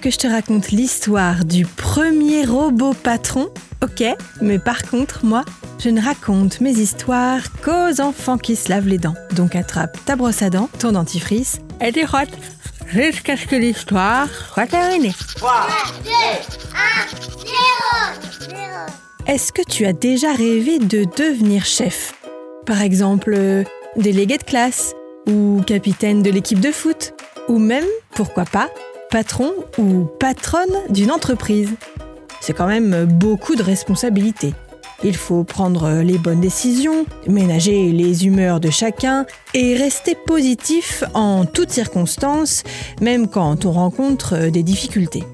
Que 0.00 0.10
je 0.10 0.16
te 0.16 0.26
raconte 0.26 0.70
l'histoire 0.70 1.44
du 1.44 1.66
premier 1.66 2.46
robot 2.46 2.94
patron 2.94 3.50
Ok, 3.82 4.02
mais 4.40 4.58
par 4.58 4.88
contre, 4.88 5.26
moi, 5.26 5.44
je 5.78 5.90
ne 5.90 6.00
raconte 6.00 6.62
mes 6.62 6.70
histoires 6.70 7.42
qu'aux 7.62 8.00
enfants 8.00 8.38
qui 8.38 8.56
se 8.56 8.70
lavent 8.70 8.88
les 8.88 8.96
dents. 8.96 9.14
Donc 9.36 9.54
attrape 9.54 10.02
ta 10.06 10.16
brosse 10.16 10.40
à 10.40 10.48
dents, 10.48 10.70
ton 10.78 10.92
dentifrice 10.92 11.58
et 11.82 11.92
tu 11.92 12.06
frottes 12.06 12.32
jusqu'à 12.86 13.36
ce 13.36 13.46
que 13.46 13.56
l'histoire 13.56 14.26
soit 14.54 14.66
terminée. 14.66 15.12
3, 15.36 15.66
2, 16.04 16.10
1, 16.10 16.14
0, 18.48 18.48
0. 18.48 18.60
Est-ce 19.26 19.52
que 19.52 19.62
tu 19.62 19.84
as 19.84 19.92
déjà 19.92 20.32
rêvé 20.32 20.78
de 20.78 21.04
devenir 21.04 21.66
chef? 21.66 22.14
Par 22.64 22.80
exemple, 22.80 23.34
euh, 23.36 23.64
délégué 23.96 24.38
de 24.38 24.44
classe 24.44 24.94
ou 25.26 25.60
capitaine 25.66 26.22
de 26.22 26.30
l'équipe 26.30 26.60
de 26.60 26.72
foot 26.72 27.12
ou 27.48 27.58
même, 27.58 27.84
pourquoi 28.14 28.44
pas, 28.44 28.70
patron 29.10 29.52
ou 29.78 30.06
patronne 30.18 30.74
d'une 30.88 31.10
entreprise. 31.10 31.70
C'est 32.40 32.52
quand 32.52 32.66
même 32.66 33.04
beaucoup 33.04 33.56
de 33.56 33.62
responsabilités. 33.62 34.54
Il 35.02 35.16
faut 35.16 35.44
prendre 35.44 36.02
les 36.02 36.18
bonnes 36.18 36.40
décisions, 36.40 37.06
ménager 37.26 37.90
les 37.90 38.26
humeurs 38.26 38.60
de 38.60 38.70
chacun 38.70 39.24
et 39.54 39.74
rester 39.74 40.14
positif 40.14 41.04
en 41.14 41.46
toutes 41.46 41.70
circonstances, 41.70 42.62
même 43.00 43.28
quand 43.28 43.64
on 43.64 43.72
rencontre 43.72 44.48
des 44.48 44.62
difficultés. 44.62 45.24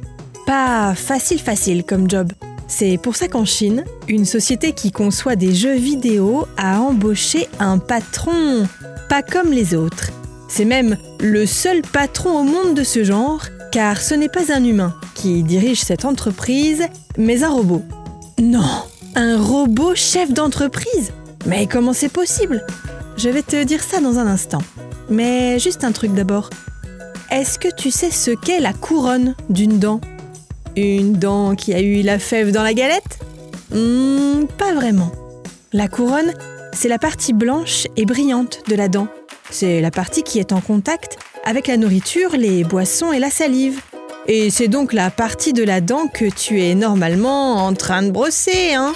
Pas 0.47 0.95
facile 0.95 1.41
facile 1.41 1.85
comme 1.85 2.09
job. 2.09 2.33
C'est 2.69 2.99
pour 2.99 3.17
ça 3.17 3.29
qu'en 3.29 3.45
Chine, 3.45 3.85
une 4.09 4.25
société 4.25 4.73
qui 4.73 4.93
conçoit 4.93 5.37
des 5.37 5.55
jeux 5.55 5.77
vidéo 5.77 6.47
a 6.57 6.81
embauché 6.81 7.49
un 7.59 7.79
patron, 7.79 8.67
pas 9.09 9.23
comme 9.23 9.51
les 9.53 9.75
autres. 9.75 10.11
C'est 10.49 10.65
même 10.65 10.97
le 11.21 11.45
seul 11.45 11.83
patron 11.83 12.41
au 12.41 12.45
monde 12.45 12.75
de 12.75 12.85
ce 12.85 13.03
genre, 13.03 13.47
car 13.77 14.01
ce 14.01 14.15
n'est 14.15 14.31
pas 14.31 14.55
un 14.55 14.65
humain 14.65 14.95
qui 15.15 15.43
dirige 15.43 15.83
cette 15.83 16.07
entreprise, 16.07 16.85
mais 17.19 17.43
un 17.43 17.51
robot. 17.51 17.83
Non, 18.41 18.65
un 19.15 19.37
robot 19.37 19.95
chef 19.95 20.33
d'entreprise? 20.33 21.13
Mais 21.45 21.67
comment 21.67 21.93
c'est 21.93 22.09
possible? 22.09 22.65
Je 23.19 23.29
vais 23.29 23.43
te 23.43 23.63
dire 23.65 23.83
ça 23.83 24.01
dans 24.01 24.19
un 24.19 24.27
instant. 24.27 24.63
Mais 25.11 25.59
juste 25.59 25.85
un 25.85 25.93
truc 25.93 26.15
d'abord. 26.15 26.49
Est-ce 27.31 27.59
que 27.59 27.69
tu 27.69 27.91
sais 27.91 28.11
ce 28.11 28.31
qu'est 28.31 28.61
la 28.61 28.73
couronne 28.73 29.35
d'une 29.51 29.79
dent? 29.79 30.01
Une 30.75 31.13
dent 31.13 31.55
qui 31.55 31.75
a 31.75 31.81
eu 31.83 32.01
la 32.01 32.19
fève 32.19 32.53
dans 32.53 32.63
la 32.63 32.73
galette? 32.73 33.19
Hmm, 33.75 34.47
Pas 34.57 34.73
vraiment. 34.73 35.13
La 35.75 35.89
couronne, 35.89 36.33
c'est 36.77 36.89
la 36.89 36.99
partie 36.99 37.33
blanche 37.33 37.87
et 37.97 38.05
brillante 38.05 38.63
de 38.69 38.75
la 38.75 38.89
dent. 38.89 39.09
C'est 39.51 39.81
la 39.81 39.91
partie 39.91 40.23
qui 40.23 40.39
est 40.39 40.53
en 40.53 40.61
contact 40.61 41.19
avec 41.45 41.69
la 41.69 41.77
nourriture, 41.77 42.33
les 42.37 42.65
boissons 42.65 43.13
et 43.13 43.19
la 43.19 43.31
salive. 43.31 43.81
Et 44.29 44.51
c'est 44.51 44.69
donc 44.69 44.93
la 44.93 45.11
partie 45.11 45.53
de 45.53 45.63
la 45.63 45.81
dent 45.81 46.07
que 46.09 46.27
tu 46.27 46.61
es 46.61 46.75
normalement 46.75 47.65
en 47.65 47.73
train 47.73 48.03
de 48.03 48.11
brosser, 48.11 48.75
hein 48.75 48.93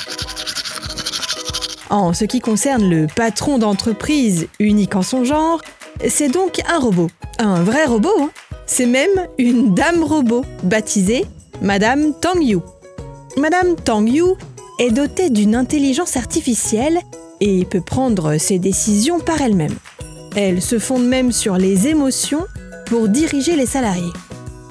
En 1.88 2.12
ce 2.12 2.24
qui 2.24 2.40
concerne 2.40 2.88
le 2.88 3.06
patron 3.06 3.58
d'entreprise 3.58 4.48
unique 4.58 4.94
en 4.94 5.02
son 5.02 5.24
genre, 5.24 5.62
c'est 6.06 6.28
donc 6.28 6.60
un 6.68 6.78
robot. 6.78 7.08
Un 7.38 7.62
vrai 7.62 7.86
robot, 7.86 8.14
hein 8.20 8.30
C'est 8.66 8.86
même 8.86 9.26
une 9.38 9.74
dame 9.74 10.04
robot, 10.04 10.44
baptisée 10.64 11.24
Madame 11.62 12.12
Tang 12.20 12.42
Yu. 12.42 12.58
Madame 13.38 13.76
Tang 13.76 14.06
Yu 14.06 14.34
est 14.78 14.90
dotée 14.90 15.30
d'une 15.30 15.54
intelligence 15.54 16.16
artificielle 16.16 17.00
et 17.40 17.64
peut 17.64 17.80
prendre 17.80 18.36
ses 18.38 18.58
décisions 18.58 19.20
par 19.20 19.40
elle-même. 19.40 19.74
Elle 20.36 20.62
se 20.62 20.78
fonde 20.78 21.06
même 21.06 21.32
sur 21.32 21.56
les 21.56 21.88
émotions 21.88 22.46
pour 22.86 23.08
diriger 23.08 23.56
les 23.56 23.66
salariés. 23.66 24.12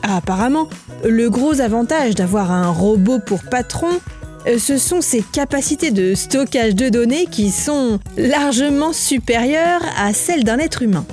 Apparemment, 0.03 0.67
le 1.03 1.29
gros 1.29 1.61
avantage 1.61 2.15
d'avoir 2.15 2.51
un 2.51 2.69
robot 2.69 3.19
pour 3.19 3.43
patron, 3.43 3.99
euh, 4.47 4.57
ce 4.57 4.77
sont 4.77 5.01
ses 5.01 5.21
capacités 5.21 5.91
de 5.91 6.15
stockage 6.15 6.75
de 6.75 6.89
données 6.89 7.25
qui 7.25 7.51
sont 7.51 7.99
largement 8.17 8.93
supérieures 8.93 9.83
à 9.97 10.13
celles 10.13 10.43
d'un 10.43 10.59
être 10.59 10.81
humain. 10.81 11.05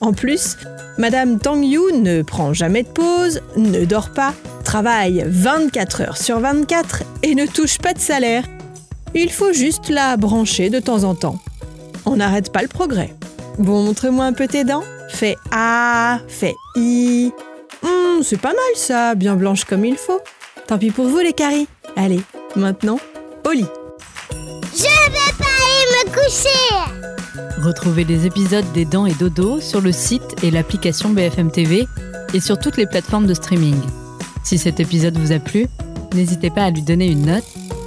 En 0.00 0.12
plus, 0.12 0.56
Madame 0.98 1.38
Tang 1.38 1.62
Yu 1.62 1.92
ne 1.92 2.22
prend 2.22 2.52
jamais 2.52 2.82
de 2.82 2.88
pause, 2.88 3.40
ne 3.56 3.84
dort 3.84 4.10
pas, 4.10 4.34
travaille 4.64 5.24
24 5.26 6.00
heures 6.02 6.16
sur 6.16 6.40
24 6.40 7.02
et 7.22 7.34
ne 7.34 7.46
touche 7.46 7.78
pas 7.78 7.94
de 7.94 7.98
salaire. 7.98 8.44
Il 9.14 9.30
faut 9.30 9.52
juste 9.52 9.90
la 9.90 10.16
brancher 10.16 10.70
de 10.70 10.80
temps 10.80 11.04
en 11.04 11.14
temps. 11.14 11.38
On 12.04 12.16
n'arrête 12.16 12.52
pas 12.52 12.62
le 12.62 12.68
progrès. 12.68 13.14
Bon, 13.58 13.82
montre-moi 13.82 14.24
un 14.24 14.32
peu 14.32 14.48
tes 14.48 14.64
dents. 14.64 14.82
Fais 15.08 15.36
A, 15.52 16.18
fais 16.26 16.54
I. 16.76 17.32
Hum, 17.84 18.22
c'est 18.22 18.40
pas 18.40 18.48
mal 18.48 18.74
ça, 18.74 19.14
bien 19.14 19.36
blanche 19.36 19.64
comme 19.64 19.84
il 19.84 19.96
faut. 19.96 20.20
Tant 20.66 20.78
pis 20.78 20.90
pour 20.90 21.06
vous 21.06 21.18
les 21.18 21.32
caries. 21.32 21.68
Allez, 21.96 22.20
maintenant, 22.56 22.98
au 23.46 23.52
lit. 23.52 23.66
Je 24.74 24.82
vais 24.82 25.34
pas 25.38 25.44
aller 25.44 26.08
me 26.08 26.12
coucher. 26.12 27.62
Retrouvez 27.62 28.04
les 28.04 28.26
épisodes 28.26 28.70
des 28.72 28.84
Dents 28.84 29.06
et 29.06 29.14
Dodo 29.14 29.60
sur 29.60 29.80
le 29.80 29.92
site 29.92 30.42
et 30.42 30.50
l'application 30.50 31.10
BFM 31.10 31.52
TV 31.52 31.86
et 32.32 32.40
sur 32.40 32.58
toutes 32.58 32.76
les 32.76 32.86
plateformes 32.86 33.26
de 33.26 33.34
streaming. 33.34 33.80
Si 34.42 34.58
cet 34.58 34.80
épisode 34.80 35.16
vous 35.16 35.32
a 35.32 35.38
plu, 35.38 35.68
n'hésitez 36.14 36.50
pas 36.50 36.64
à 36.64 36.70
lui 36.70 36.82
donner 36.82 37.06
une 37.06 37.26
note, 37.26 37.44